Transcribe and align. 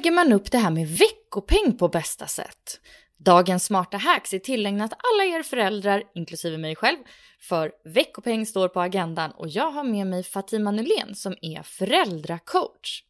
Lägger 0.00 0.10
man 0.10 0.32
upp 0.32 0.50
det 0.50 0.58
här 0.58 0.70
med 0.70 0.88
veckopeng 0.88 1.76
på 1.78 1.88
bästa 1.88 2.26
sätt? 2.26 2.80
Dagens 3.18 3.64
smarta 3.64 3.96
hacks 3.96 4.32
är 4.32 4.38
tillägnat 4.38 4.92
alla 4.92 5.38
er 5.38 5.42
föräldrar, 5.42 6.02
inklusive 6.14 6.58
mig 6.58 6.76
själv, 6.76 6.96
för 7.40 7.72
veckopeng 7.84 8.46
står 8.46 8.68
på 8.68 8.80
agendan 8.80 9.30
och 9.30 9.48
jag 9.48 9.70
har 9.70 9.84
med 9.84 10.06
mig 10.06 10.22
Fatima 10.22 10.70
Nylén 10.70 11.14
som 11.14 11.34
är 11.42 11.62
föräldracoach. 11.62 13.02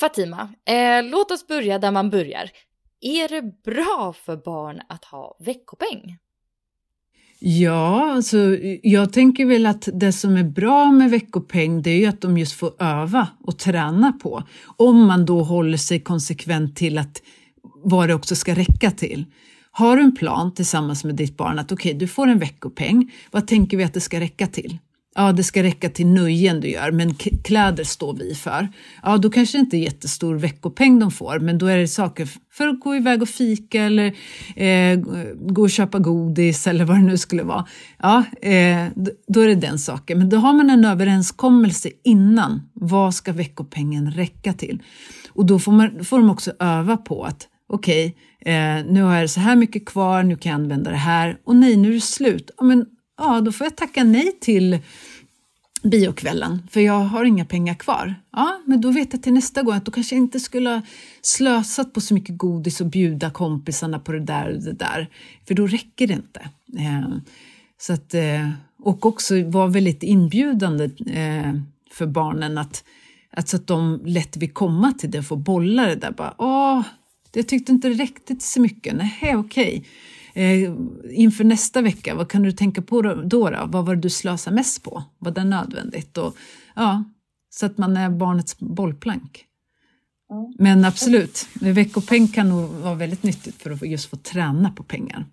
Fatima, 0.00 0.54
eh, 0.66 1.02
låt 1.02 1.30
oss 1.30 1.46
börja 1.46 1.78
där 1.78 1.90
man 1.90 2.10
börjar. 2.10 2.50
Är 3.00 3.28
det 3.28 3.42
bra 3.64 4.12
för 4.12 4.36
barn 4.36 4.82
att 4.88 5.04
ha 5.04 5.36
veckopeng? 5.40 6.18
Ja, 7.42 8.12
alltså, 8.12 8.56
jag 8.82 9.12
tänker 9.12 9.46
väl 9.46 9.66
att 9.66 9.88
det 9.92 10.12
som 10.12 10.36
är 10.36 10.44
bra 10.44 10.92
med 10.92 11.10
veckopeng 11.10 11.82
det 11.82 11.90
är 11.90 11.96
ju 11.96 12.06
att 12.06 12.20
de 12.20 12.38
just 12.38 12.52
får 12.52 12.82
öva 12.82 13.28
och 13.40 13.58
träna 13.58 14.12
på. 14.12 14.42
Om 14.64 15.06
man 15.06 15.26
då 15.26 15.42
håller 15.42 15.78
sig 15.78 16.00
konsekvent 16.00 16.76
till 16.76 16.98
att 16.98 17.22
vad 17.84 18.08
det 18.08 18.14
också 18.14 18.34
ska 18.36 18.54
räcka 18.54 18.90
till. 18.90 19.24
Har 19.70 19.96
du 19.96 20.02
en 20.02 20.16
plan 20.16 20.54
tillsammans 20.54 21.04
med 21.04 21.14
ditt 21.14 21.36
barn 21.36 21.58
att 21.58 21.72
okej, 21.72 21.90
okay, 21.90 21.98
du 21.98 22.08
får 22.08 22.26
en 22.26 22.38
veckopeng. 22.38 23.12
Vad 23.30 23.46
tänker 23.46 23.76
vi 23.76 23.84
att 23.84 23.94
det 23.94 24.00
ska 24.00 24.20
räcka 24.20 24.46
till? 24.46 24.78
Ja, 25.14 25.32
det 25.32 25.44
ska 25.44 25.62
räcka 25.62 25.88
till 25.88 26.06
nöjen 26.06 26.60
du 26.60 26.68
gör, 26.68 26.90
men 26.90 27.14
kläder 27.14 27.84
står 27.84 28.14
vi 28.14 28.34
för. 28.34 28.68
Ja, 29.02 29.16
då 29.16 29.30
kanske 29.30 29.58
det 29.58 29.60
inte 29.60 29.76
är 29.76 29.78
jättestor 29.78 30.34
veckopeng 30.34 30.98
de 30.98 31.10
får, 31.10 31.38
men 31.38 31.58
då 31.58 31.66
är 31.66 31.78
det 31.78 31.88
saker 31.88 32.28
för 32.52 32.68
att 32.68 32.80
gå 32.80 32.96
iväg 32.96 33.22
och 33.22 33.28
fika 33.28 33.82
eller 33.82 34.06
eh, 34.56 34.98
gå 35.38 35.62
och 35.62 35.70
köpa 35.70 35.98
godis 35.98 36.66
eller 36.66 36.84
vad 36.84 36.96
det 36.96 37.02
nu 37.02 37.18
skulle 37.18 37.42
vara. 37.42 37.66
Ja, 37.98 38.24
eh, 38.42 38.86
då 39.28 39.40
är 39.40 39.48
det 39.48 39.54
den 39.54 39.78
saken. 39.78 40.18
Men 40.18 40.28
då 40.28 40.36
har 40.36 40.52
man 40.52 40.70
en 40.70 40.84
överenskommelse 40.84 41.90
innan. 42.04 42.62
Vad 42.72 43.14
ska 43.14 43.32
veckopengen 43.32 44.10
räcka 44.10 44.52
till? 44.52 44.82
Och 45.28 45.46
då 45.46 45.58
får, 45.58 45.72
man, 45.72 46.04
får 46.04 46.18
de 46.18 46.30
också 46.30 46.52
öva 46.58 46.96
på 46.96 47.24
att 47.24 47.48
okej, 47.68 48.16
okay, 48.40 48.54
eh, 48.54 48.84
nu 48.86 49.02
har 49.02 49.16
jag 49.16 49.30
så 49.30 49.40
här 49.40 49.56
mycket 49.56 49.86
kvar, 49.86 50.22
nu 50.22 50.36
kan 50.36 50.52
jag 50.52 50.60
använda 50.60 50.90
det 50.90 50.96
här 50.96 51.38
och 51.44 51.56
nej, 51.56 51.76
nu 51.76 51.88
är 51.88 51.94
det 51.94 52.00
slut. 52.00 52.50
Ja, 52.58 52.64
men 52.64 52.86
ja, 53.20 53.40
då 53.40 53.52
får 53.52 53.64
jag 53.64 53.76
tacka 53.76 54.04
nej 54.04 54.32
till 54.40 54.78
biokvällen 55.82 56.62
för 56.70 56.80
jag 56.80 57.00
har 57.00 57.24
inga 57.24 57.44
pengar 57.44 57.74
kvar. 57.74 58.14
Ja, 58.32 58.60
men 58.66 58.80
då 58.80 58.90
vet 58.90 59.12
jag 59.12 59.22
till 59.22 59.32
nästa 59.32 59.62
gång 59.62 59.74
att 59.74 59.84
då 59.84 59.92
kanske 59.92 60.14
jag 60.14 60.22
inte 60.22 60.40
skulle 60.40 60.70
ha 60.70 60.82
slösat 61.22 61.92
på 61.92 62.00
så 62.00 62.14
mycket 62.14 62.38
godis 62.38 62.80
och 62.80 62.86
bjuda 62.86 63.30
kompisarna 63.30 63.98
på 63.98 64.12
det 64.12 64.20
där 64.20 64.54
och 64.54 64.62
det 64.62 64.72
där, 64.72 65.08
för 65.48 65.54
då 65.54 65.66
räcker 65.66 66.06
det 66.06 66.14
inte. 66.14 66.40
Eh, 66.78 67.08
så 67.78 67.92
att, 67.92 68.14
eh, 68.14 68.50
och 68.78 69.06
också 69.06 69.42
vara 69.42 69.66
väldigt 69.66 70.02
inbjudande 70.02 70.84
eh, 71.06 71.54
för 71.92 72.06
barnen 72.06 72.58
att, 72.58 72.84
att 73.32 73.48
så 73.48 73.56
att 73.56 73.66
de 73.66 74.00
lätt 74.04 74.36
vill 74.36 74.52
komma 74.52 74.92
till 74.92 75.10
det 75.10 75.18
och 75.18 75.26
få 75.26 75.36
bolla 75.36 75.86
det 75.86 75.94
där. 75.94 76.10
Bara, 76.10 76.34
Åh, 76.38 76.82
jag 77.32 77.48
tyckte 77.48 77.72
inte 77.72 77.88
det 77.88 77.94
räckte 77.94 78.26
till 78.26 78.40
så 78.40 78.60
mycket. 78.60 78.94
Nej, 78.94 79.36
okej. 79.36 79.36
Okay. 79.36 79.84
Eh, 80.34 80.72
inför 81.10 81.44
nästa 81.44 81.82
vecka, 81.82 82.14
vad 82.14 82.30
kan 82.30 82.42
du 82.42 82.52
tänka 82.52 82.82
på 82.82 83.02
då, 83.02 83.14
då? 83.14 83.50
Vad 83.66 83.86
var 83.86 83.94
det 83.94 84.00
du 84.00 84.10
slösade 84.10 84.56
mest 84.56 84.82
på? 84.82 85.02
Var 85.18 85.32
det 85.32 85.44
nödvändigt? 85.44 86.18
Och, 86.18 86.36
ja, 86.76 87.04
så 87.50 87.66
att 87.66 87.78
man 87.78 87.96
är 87.96 88.10
barnets 88.10 88.58
bollplank. 88.58 89.46
Mm. 90.30 90.54
Men 90.58 90.84
absolut, 90.84 91.48
veckopeng 91.60 92.28
kan 92.28 92.48
nog 92.48 92.70
vara 92.70 92.94
väldigt 92.94 93.22
nyttigt 93.22 93.62
för 93.62 93.70
att 93.70 93.82
just 93.82 94.10
få 94.10 94.16
träna 94.16 94.70
på 94.70 94.82
pengar. 94.82 95.26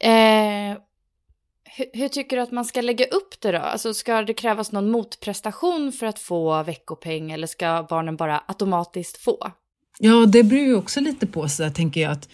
Eh, 0.00 0.78
hur, 1.64 1.86
hur, 1.92 2.08
tycker 2.08 2.36
du 2.36 2.42
att 2.42 2.52
man 2.52 2.64
ska 2.64 2.80
lägga 2.80 3.04
upp 3.04 3.40
det 3.40 3.52
då? 3.52 3.58
Alltså 3.58 3.94
ska 3.94 4.22
det 4.22 4.34
krävas 4.34 4.72
någon 4.72 4.90
motprestation 4.90 5.92
för 5.92 6.06
att 6.06 6.18
få 6.18 6.62
veckopeng 6.62 7.30
eller 7.30 7.46
ska 7.46 7.86
barnen 7.90 8.16
bara 8.16 8.42
automatiskt 8.46 9.18
få? 9.18 9.52
Ja, 9.98 10.26
det 10.26 10.42
beror 10.42 10.62
ju 10.62 10.74
också 10.74 11.00
lite 11.00 11.26
på 11.26 11.48
sig, 11.48 11.72
tänker 11.72 12.00
jag. 12.00 12.12
att 12.12 12.28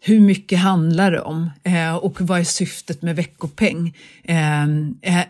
hur 0.00 0.20
mycket 0.20 0.58
handlar 0.58 1.10
det 1.10 1.20
om 1.20 1.50
eh, 1.62 1.96
och 1.96 2.20
vad 2.20 2.40
är 2.40 2.44
syftet 2.44 3.02
med 3.02 3.16
veckopeng? 3.16 3.96
Eh, 4.24 4.64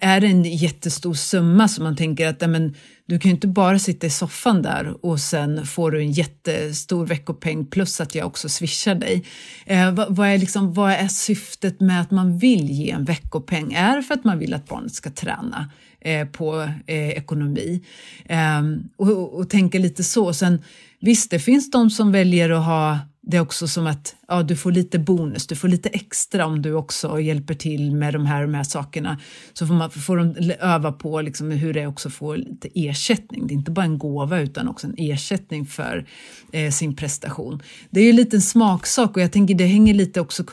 är 0.00 0.20
det 0.20 0.26
en 0.26 0.44
jättestor 0.44 1.14
summa 1.14 1.68
som 1.68 1.84
man 1.84 1.96
tänker 1.96 2.28
att 2.28 2.50
men, 2.50 2.74
du 3.06 3.18
kan 3.18 3.28
ju 3.28 3.34
inte 3.34 3.48
bara 3.48 3.78
sitta 3.78 4.06
i 4.06 4.10
soffan 4.10 4.62
där 4.62 5.04
och 5.06 5.20
sen 5.20 5.66
får 5.66 5.90
du 5.90 6.00
en 6.00 6.12
jättestor 6.12 7.06
veckopeng 7.06 7.66
plus 7.66 8.00
att 8.00 8.14
jag 8.14 8.26
också 8.26 8.48
swishar 8.48 8.94
dig. 8.94 9.24
Eh, 9.66 9.92
vad, 9.92 10.16
vad, 10.16 10.28
är 10.28 10.38
liksom, 10.38 10.74
vad 10.74 10.92
är 10.92 11.08
syftet 11.08 11.80
med 11.80 12.00
att 12.00 12.10
man 12.10 12.38
vill 12.38 12.70
ge 12.70 12.90
en 12.90 13.04
veckopeng? 13.04 13.72
Är 13.72 13.96
det 13.96 14.02
för 14.02 14.14
att 14.14 14.24
man 14.24 14.38
vill 14.38 14.54
att 14.54 14.68
barnet 14.68 14.94
ska 14.94 15.10
träna 15.10 15.70
eh, 16.00 16.28
på 16.28 16.60
eh, 16.86 17.08
ekonomi? 17.08 17.84
Eh, 18.26 18.62
och, 18.96 19.38
och 19.38 19.50
tänka 19.50 19.78
lite 19.78 20.04
så. 20.04 20.32
Sen, 20.32 20.62
visst, 21.00 21.30
det 21.30 21.38
finns 21.38 21.70
de 21.70 21.90
som 21.90 22.12
väljer 22.12 22.50
att 22.50 22.64
ha 22.64 22.98
det 23.30 23.36
är 23.36 23.40
också 23.40 23.68
som 23.68 23.86
att 23.86 24.16
ja, 24.28 24.42
du 24.42 24.56
får 24.56 24.72
lite 24.72 24.98
bonus, 24.98 25.46
du 25.46 25.56
får 25.56 25.68
lite 25.68 25.88
extra 25.88 26.46
om 26.46 26.62
du 26.62 26.72
också 26.72 27.20
hjälper 27.20 27.54
till 27.54 27.94
med 27.94 28.12
de 28.12 28.26
här, 28.26 28.42
de 28.42 28.54
här 28.54 28.64
sakerna. 28.64 29.20
Så 29.52 29.66
får, 29.66 29.74
man, 29.74 29.90
får 29.90 30.16
de 30.16 30.52
öva 30.60 30.92
på 30.92 31.20
liksom 31.20 31.50
hur 31.50 31.74
det 31.74 31.80
är 31.80 31.86
också 31.86 32.10
får 32.10 32.36
lite 32.36 32.68
ersättning. 32.74 33.46
Det 33.46 33.54
är 33.54 33.56
inte 33.56 33.70
bara 33.70 33.84
en 33.84 33.98
gåva 33.98 34.40
utan 34.40 34.68
också 34.68 34.86
en 34.86 34.94
ersättning 34.98 35.66
för 35.66 36.06
eh, 36.52 36.70
sin 36.70 36.96
prestation. 36.96 37.62
Det 37.90 38.00
är 38.00 38.04
ju 38.04 38.12
lite 38.12 38.36
en 38.36 38.42
smaksak 38.42 39.16
och 39.16 39.22
jag 39.22 39.32
tänker 39.32 39.54
det 39.54 39.66
hänger 39.66 39.94
lite 39.94 40.20
också 40.20 40.44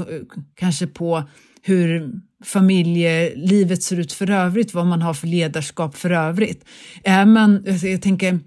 kanske 0.56 0.88
på 0.88 1.24
hur 1.62 2.12
familjelivet 2.44 3.84
ser 3.84 4.00
ut 4.00 4.14
för 4.14 4.30
övrigt, 4.30 4.74
vad 4.74 4.86
man 4.86 5.02
har 5.02 5.14
för 5.14 5.28
ledarskap 5.28 5.96
för 5.96 6.10
övrigt. 6.10 6.66
Är 7.04 7.26
man, 7.26 7.66
jag 7.84 8.02
tänker 8.02 8.40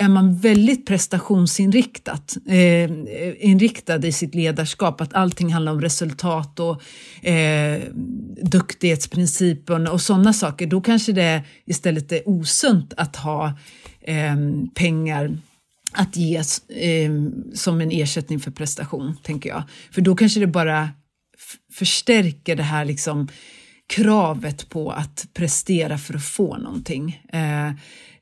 är 0.00 0.08
man 0.08 0.36
väldigt 0.36 0.86
prestationsinriktat, 0.86 2.36
eh, 2.46 2.90
inriktad 3.46 4.06
i 4.06 4.12
sitt 4.12 4.34
ledarskap, 4.34 5.00
att 5.00 5.14
allting 5.14 5.52
handlar 5.52 5.72
om 5.72 5.80
resultat 5.80 6.60
och 6.60 6.82
eh, 7.28 7.82
duktighetsprincipen 8.42 9.86
och 9.86 10.00
sådana 10.00 10.32
saker, 10.32 10.66
då 10.66 10.80
kanske 10.80 11.12
det 11.12 11.42
istället 11.66 12.12
är 12.12 12.28
osunt 12.28 12.94
att 12.96 13.16
ha 13.16 13.58
eh, 14.00 14.36
pengar 14.74 15.38
att 15.92 16.16
ge 16.16 16.36
eh, 16.36 17.12
som 17.54 17.80
en 17.80 17.90
ersättning 17.90 18.40
för 18.40 18.50
prestation, 18.50 19.16
tänker 19.22 19.48
jag. 19.48 19.62
För 19.92 20.00
då 20.00 20.16
kanske 20.16 20.40
det 20.40 20.46
bara 20.46 20.88
förstärker 21.72 22.56
det 22.56 22.62
här 22.62 22.84
liksom 22.84 23.28
kravet 23.94 24.68
på 24.68 24.90
att 24.90 25.26
prestera 25.34 25.98
för 25.98 26.14
att 26.14 26.24
få 26.24 26.56
någonting. 26.56 27.22
Eh, 27.32 27.70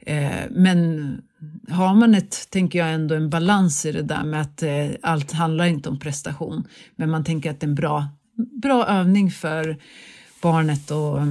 Eh, 0.08 0.46
men 0.50 1.22
har 1.68 1.94
man 1.94 2.14
ett, 2.14 2.50
tänker 2.50 2.78
jag 2.78 2.94
ändå, 2.94 3.14
en 3.14 3.30
balans 3.30 3.86
i 3.86 3.92
det 3.92 4.02
där 4.02 4.24
med 4.24 4.40
att 4.40 4.62
eh, 4.62 4.88
allt 5.02 5.32
handlar 5.32 5.64
inte 5.64 5.88
om 5.88 5.98
prestation, 5.98 6.64
men 6.96 7.10
man 7.10 7.24
tänker 7.24 7.50
att 7.50 7.60
det 7.60 7.66
är 7.66 7.68
en 7.68 7.74
bra, 7.74 8.08
bra 8.62 8.86
övning 8.86 9.30
för 9.30 9.76
barnet 10.42 10.90
att 10.90 11.28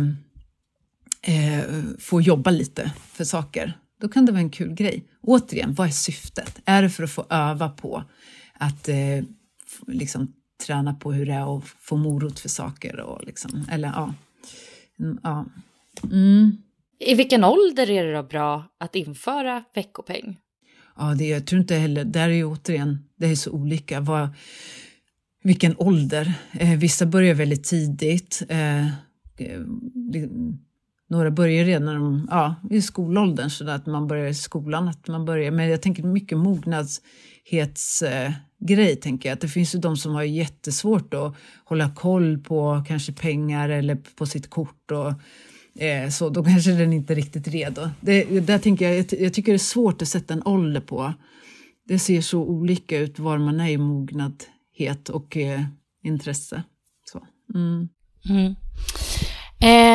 eh, 1.21 1.83
få 2.00 2.21
jobba 2.21 2.51
lite 2.51 2.91
för 3.12 3.24
saker. 3.24 3.77
Då 4.01 4.09
kan 4.09 4.25
det 4.25 4.31
vara 4.31 4.41
en 4.41 4.50
kul 4.50 4.74
grej. 4.74 5.03
Återigen, 5.21 5.74
vad 5.74 5.88
är 5.88 5.91
syftet? 5.91 6.62
Är 6.65 6.81
det 6.81 6.89
för 6.89 7.03
att 7.03 7.12
få 7.12 7.25
öva 7.29 7.69
på 7.69 8.03
att 8.53 8.89
eh, 8.89 9.24
liksom 9.88 10.33
träna 10.65 10.94
på 10.94 11.13
hur 11.13 11.25
det 11.25 11.33
är 11.33 11.57
att 11.57 11.63
få 11.79 11.97
morot 11.97 12.39
för 12.39 12.50
saker? 12.50 13.00
Och 13.00 13.24
liksom, 13.25 13.65
eller 13.71 13.88
ja. 13.88 14.13
Mm, 15.00 15.19
ja. 15.24 15.45
Mm. 16.12 16.57
I 17.00 17.16
vilken 17.16 17.44
ålder 17.44 17.90
är 17.90 18.06
det 18.06 18.14
då 18.14 18.24
bra 18.24 18.66
att 18.78 18.96
införa 18.96 19.64
veckopeng? 19.76 20.38
Ja, 20.98 21.16
det, 21.18 21.28
jag 21.28 21.48
tror 21.48 21.62
inte 21.62 21.76
heller, 21.76 22.04
där 22.04 22.30
är 22.30 22.34
ju 22.34 22.46
återigen, 22.46 23.00
det 23.16 23.28
är 23.28 23.36
så 23.36 23.52
olika. 23.52 24.00
Vad, 24.00 24.30
vilken 25.44 25.76
ålder? 25.78 26.34
Eh, 26.60 26.80
vissa 26.80 27.06
börjar 27.06 27.36
väldigt 27.36 27.64
tidigt. 27.64 28.44
Eh, 28.50 28.88
eh 28.88 28.92
några 31.10 31.32
börjar 31.32 31.66
redan 31.66 31.96
de, 31.96 32.28
ja, 32.32 32.56
i 32.70 32.82
skolåldern, 32.82 33.50
så 33.50 33.70
att 33.70 33.86
man 33.86 34.08
börjar 34.08 34.28
i 34.28 34.34
skolan. 34.34 34.88
Att 34.88 35.08
man 35.08 35.26
börjar, 35.26 35.52
men 35.52 35.70
jag 35.70 35.82
tänker 35.82 36.04
mycket 36.04 36.38
mognadshetsgrej, 36.38 38.92
eh, 38.92 38.96
tänker 38.96 39.30
jag. 39.30 39.34
Att 39.34 39.42
det 39.42 39.48
finns 39.48 39.76
ju 39.76 39.80
de 39.80 39.98
som 39.98 40.16
har 40.16 40.24
jättesvårt 40.24 41.14
att 41.14 41.36
hålla 41.66 41.96
koll 41.96 42.38
på 42.38 42.84
kanske 42.88 43.14
pengar 43.14 43.70
eller 43.70 43.98
på 44.16 44.26
sitt 44.26 44.50
kort. 44.50 44.92
Och, 44.92 45.14
eh, 45.77 46.09
så 46.09 46.29
då 46.29 46.44
kanske 46.44 46.71
den 46.71 46.94
inte 46.94 47.13
är 47.13 47.15
riktigt 47.15 47.47
redo. 47.47 47.89
Det, 48.01 48.39
där 48.39 48.59
tänker 48.59 48.89
jag, 48.89 49.06
jag 49.19 49.33
tycker 49.33 49.51
det 49.51 49.56
är 49.56 49.57
svårt 49.57 50.01
att 50.01 50.07
sätta 50.07 50.33
en 50.33 50.44
ålder 50.45 50.81
på. 50.81 51.13
Det 51.88 52.00
ser 52.00 52.21
så 52.21 52.39
olika 52.39 52.97
ut 52.97 53.19
var 53.19 53.38
man 53.38 53.59
är 53.59 53.69
i 53.69 53.77
mognadhet 53.77 55.09
och 55.09 55.38
eh, 55.38 55.62
intresse. 56.03 56.63
Så. 57.12 57.27
Mm. 57.56 57.89
Mm. 58.29 58.56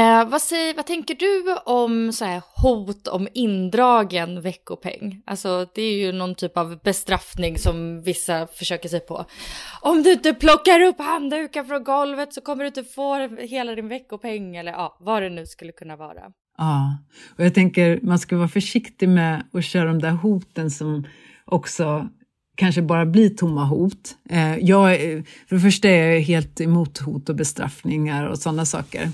Eh, 0.02 0.28
vad, 0.28 0.42
säger, 0.42 0.74
vad 0.74 0.86
tänker 0.86 1.14
du 1.14 1.54
om 1.64 2.12
så 2.12 2.24
här, 2.24 2.42
hot 2.56 3.08
om 3.08 3.28
indragen 3.34 4.40
veckopeng? 4.40 5.22
Alltså 5.26 5.66
det 5.74 5.82
är 5.82 5.96
ju 5.96 6.12
någon 6.12 6.34
typ 6.34 6.56
av 6.56 6.80
bestraffning 6.84 7.58
som 7.58 8.02
vissa 8.02 8.46
försöker 8.46 8.88
sig 8.88 9.00
på. 9.00 9.24
Om 9.80 10.02
du 10.02 10.12
inte 10.12 10.34
plockar 10.34 10.80
upp 10.80 10.98
handdukar 10.98 11.64
från 11.64 11.84
golvet 11.84 12.34
så 12.34 12.40
kommer 12.40 12.64
du 12.64 12.68
inte 12.68 12.84
få 12.84 13.36
hela 13.36 13.74
din 13.74 13.88
veckopeng 13.88 14.56
eller 14.56 14.72
ja, 14.72 14.96
vad 15.00 15.22
det 15.22 15.30
nu 15.30 15.46
skulle 15.46 15.72
kunna 15.72 15.96
vara. 15.96 16.22
Ja, 16.58 16.98
och 17.38 17.44
jag 17.44 17.54
tänker 17.54 18.00
man 18.02 18.18
ska 18.18 18.36
vara 18.36 18.48
försiktig 18.48 19.08
med 19.08 19.44
att 19.52 19.64
köra 19.64 19.84
de 19.84 19.98
där 19.98 20.10
hoten 20.10 20.70
som 20.70 21.06
också 21.44 22.08
kanske 22.56 22.82
bara 22.82 23.06
blir 23.06 23.28
tomma 23.28 23.64
hot. 23.64 24.14
Eh, 24.30 24.56
jag, 24.56 24.92
eh, 24.92 25.22
för 25.48 25.56
det 25.56 25.60
första 25.60 25.88
är 25.88 26.12
jag 26.12 26.20
helt 26.20 26.60
emot 26.60 26.98
hot 26.98 27.28
och 27.28 27.36
bestraffningar 27.36 28.26
och 28.26 28.38
sådana 28.38 28.66
saker. 28.66 29.10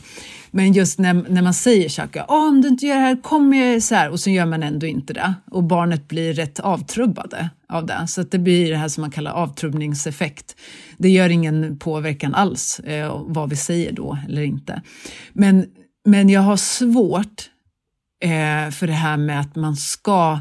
Men 0.51 0.73
just 0.73 0.99
när, 0.99 1.15
när 1.15 1.43
man 1.43 1.55
säger 1.55 1.89
saker, 1.89 2.23
oh, 2.29 2.49
om 2.49 2.61
du 2.61 2.69
inte 2.69 2.87
gör 2.87 2.95
det 2.95 3.01
här 3.01 3.23
kommer 3.23 3.57
jag 3.57 3.83
så 3.83 3.95
här, 3.95 4.11
och 4.11 4.21
så 4.21 4.31
gör 4.31 4.47
man 4.47 4.63
ändå 4.63 4.87
inte 4.87 5.13
det. 5.13 5.35
Och 5.51 5.65
barnet 5.65 6.09
blir 6.09 6.33
rätt 6.33 6.61
avtrubbade 6.61 7.51
av 7.69 7.87
det. 7.87 8.07
Så 8.09 8.21
att 8.21 8.31
det 8.31 8.39
blir 8.39 8.71
det 8.71 8.77
här 8.77 8.89
som 8.89 9.01
man 9.01 9.11
kallar 9.11 9.33
avtrubbningseffekt. 9.33 10.57
Det 10.97 11.09
gör 11.09 11.29
ingen 11.29 11.79
påverkan 11.79 12.35
alls 12.35 12.81
eh, 12.81 13.23
vad 13.27 13.51
vi 13.51 13.57
säger 13.57 13.93
då 13.93 14.19
eller 14.29 14.43
inte. 14.43 14.83
Men, 15.33 15.67
men 16.05 16.29
jag 16.29 16.41
har 16.41 16.57
svårt 16.57 17.51
eh, 18.25 18.71
för 18.71 18.87
det 18.87 18.93
här 18.93 19.17
med 19.17 19.41
att 19.41 19.57
man 19.57 19.77
ska 19.77 20.41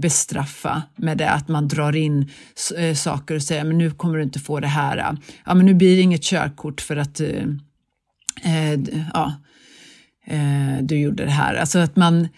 bestraffa 0.00 0.82
med 0.96 1.18
det 1.18 1.30
att 1.30 1.48
man 1.48 1.68
drar 1.68 1.96
in 1.96 2.30
eh, 2.76 2.94
saker 2.94 3.34
och 3.34 3.42
säger 3.42 3.64
men 3.64 3.78
nu 3.78 3.90
kommer 3.90 4.16
du 4.16 4.22
inte 4.22 4.38
få 4.38 4.60
det 4.60 4.66
här. 4.66 4.96
Eh. 4.98 5.12
Ja, 5.46 5.54
men 5.54 5.66
nu 5.66 5.74
blir 5.74 5.96
det 5.96 6.02
inget 6.02 6.22
körkort 6.22 6.80
för 6.80 6.96
att 6.96 7.20
eh, 7.20 7.44
eh 8.44 8.80
ja, 9.14 9.34
eh, 10.26 10.82
du 10.82 10.98
gjorde 10.98 11.24
det 11.24 11.30
här. 11.30 11.54
Alltså 11.54 11.78
att 11.78 11.96
man, 11.96 12.28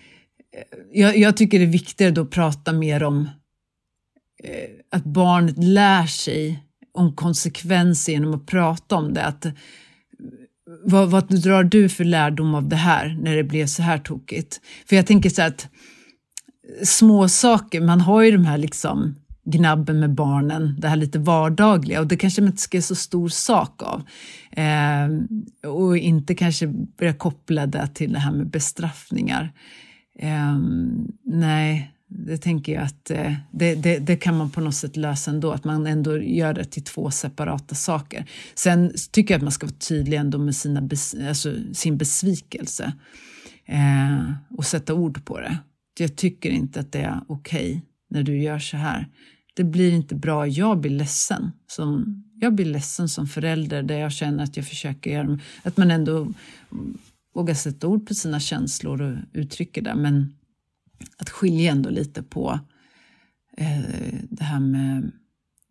jag, 0.92 1.18
jag 1.18 1.36
tycker 1.36 1.58
det 1.58 1.64
är 1.64 1.66
viktigare 1.66 2.12
då 2.12 2.22
att 2.22 2.30
prata 2.30 2.72
mer 2.72 3.02
om 3.02 3.28
att 4.90 5.04
barnet 5.04 5.64
lär 5.64 6.06
sig 6.06 6.64
om 6.92 7.16
konsekvenser 7.16 8.12
genom 8.12 8.34
att 8.34 8.46
prata 8.46 8.96
om 8.96 9.14
det. 9.14 9.24
Att, 9.24 9.46
vad, 10.84 11.10
vad 11.10 11.42
drar 11.42 11.64
du 11.64 11.88
för 11.88 12.04
lärdom 12.04 12.54
av 12.54 12.68
det 12.68 12.76
här 12.76 13.18
när 13.20 13.36
det 13.36 13.44
blev 13.44 13.66
så 13.66 13.82
här 13.82 13.98
tokigt? 13.98 14.60
För 14.86 14.96
jag 14.96 15.06
tänker 15.06 15.30
så 15.30 15.42
att 15.42 15.68
små 16.84 17.28
saker. 17.28 17.80
Man 17.80 18.00
har 18.00 18.22
ju 18.22 18.30
de 18.30 18.44
här 18.44 18.58
liksom 18.58 19.14
gnabben 19.44 20.00
med 20.00 20.14
barnen, 20.14 20.76
det 20.78 20.88
här 20.88 20.96
lite 20.96 21.18
vardagliga 21.18 22.00
och 22.00 22.06
det 22.06 22.16
kanske 22.16 22.42
man 22.42 22.50
inte 22.50 22.62
ska 22.62 22.76
göra 22.76 22.82
så 22.82 22.94
stor 22.94 23.28
sak 23.28 23.82
av. 23.82 24.02
Eh, 24.50 25.70
och 25.70 25.98
inte 25.98 26.34
kanske 26.34 26.66
börja 26.66 27.14
koppla 27.14 27.66
det 27.66 27.88
till 27.94 28.12
det 28.12 28.18
här 28.18 28.32
med 28.32 28.46
bestraffningar. 28.46 29.52
Eh, 30.18 30.58
nej, 31.24 31.92
det 32.08 32.38
tänker 32.38 32.72
jag 32.72 32.82
att 32.82 33.10
eh, 33.10 33.32
det, 33.50 33.74
det, 33.74 33.98
det, 33.98 34.16
kan 34.16 34.36
man 34.36 34.50
på 34.50 34.60
något 34.60 34.74
sätt 34.74 34.96
lösa 34.96 35.30
ändå, 35.30 35.52
att 35.52 35.64
man 35.64 35.86
ändå 35.86 36.22
gör 36.22 36.54
det 36.54 36.64
till 36.64 36.84
två 36.84 37.10
separata 37.10 37.74
saker. 37.74 38.26
Sen 38.54 38.92
tycker 39.10 39.34
jag 39.34 39.38
att 39.38 39.42
man 39.42 39.52
ska 39.52 39.66
vara 39.66 39.76
tydlig 39.76 40.16
ändå 40.16 40.38
med 40.38 40.56
sina 40.56 40.80
bes, 40.80 41.14
alltså 41.28 41.54
sin 41.72 41.98
besvikelse 41.98 42.92
eh, 43.66 44.32
och 44.50 44.66
sätta 44.66 44.94
ord 44.94 45.24
på 45.24 45.40
det 45.40 45.58
jag 46.00 46.16
tycker 46.16 46.50
inte 46.50 46.80
att 46.80 46.92
det 46.92 46.98
är 46.98 47.20
okej 47.28 47.70
okay 47.70 47.80
när 48.10 48.22
du 48.22 48.42
gör 48.42 48.58
så 48.58 48.76
här. 48.76 49.08
Det 49.54 49.64
blir 49.64 49.92
inte 49.92 50.14
bra. 50.14 50.46
Jag 50.46 50.80
blir 50.80 50.90
ledsen. 50.90 51.50
Som, 51.66 52.22
jag 52.34 52.54
blir 52.54 52.64
ledsen 52.64 53.08
som 53.08 53.26
förälder 53.26 53.82
där 53.82 53.98
jag 53.98 54.12
känner 54.12 54.44
att 54.44 54.56
jag 54.56 54.66
försöker 54.66 55.10
göra 55.10 55.38
att 55.62 55.76
man 55.76 55.90
ändå 55.90 56.32
vågar 57.34 57.54
sätta 57.54 57.86
ord 57.86 58.08
på 58.08 58.14
sina 58.14 58.40
känslor 58.40 59.02
och 59.02 59.18
uttrycker 59.32 59.82
det. 59.82 59.94
Men 59.94 60.34
att 61.18 61.30
skilja 61.30 61.72
ändå 61.72 61.90
lite 61.90 62.22
på 62.22 62.60
eh, 63.56 64.14
det 64.22 64.44
här 64.44 64.60
med 64.60 65.12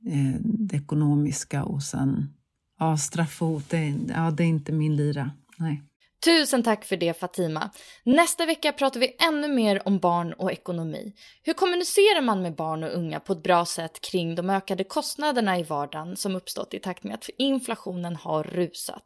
eh, 0.08 0.42
det 0.42 0.76
ekonomiska 0.76 1.64
och 1.64 1.84
sen 1.84 2.34
ja, 2.80 2.98
straff 2.98 3.42
och 3.42 3.48
hot. 3.48 3.70
Det, 3.70 3.96
ja, 4.08 4.32
det 4.32 4.44
är 4.44 4.48
inte 4.48 4.72
min 4.72 4.96
lira. 4.96 5.32
Nej. 5.58 5.84
Tusen 6.26 6.64
tack 6.64 6.86
för 6.86 6.98
det 6.98 7.20
Fatima. 7.20 7.70
Nästa 8.04 8.46
vecka 8.46 8.72
pratar 8.72 9.00
vi 9.00 9.16
ännu 9.20 9.48
mer 9.48 9.88
om 9.88 10.00
barn 10.00 10.34
och 10.34 10.52
ekonomi. 10.52 11.14
Hur 11.44 11.54
kommunicerar 11.54 12.22
man 12.22 12.42
med 12.42 12.56
barn 12.56 12.84
och 12.84 12.96
unga 12.96 13.20
på 13.20 13.34
ett 13.34 13.44
bra 13.44 13.66
sätt 13.66 14.02
kring 14.02 14.36
de 14.36 14.50
ökade 14.50 14.84
kostnaderna 14.84 15.60
i 15.60 15.64
vardagen 15.64 16.18
som 16.18 16.36
uppstått 16.36 16.74
i 16.74 16.80
takt 16.80 17.04
med 17.04 17.14
att 17.14 17.30
inflationen 17.38 18.16
har 18.16 18.44
rusat? 18.44 19.04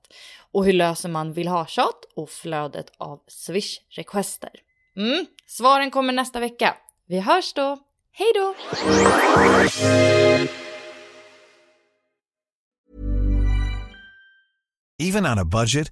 Och 0.52 0.66
hur 0.66 0.74
löser 0.74 1.10
man 1.10 1.34
vill 1.34 1.48
ha-tjat 1.48 2.06
och 2.16 2.30
flödet 2.30 2.92
av 2.98 3.20
swish-requester? 3.28 4.52
Mm, 4.96 5.26
svaren 5.48 5.92
kommer 5.92 6.14
nästa 6.14 6.40
vecka. 6.40 6.76
Vi 7.08 7.20
hörs 7.20 7.54
då. 7.54 7.78
Hej 8.12 8.32
då! 8.36 8.56
Even 15.04 15.26
on 15.26 15.40
a 15.40 15.46
budget 15.46 15.92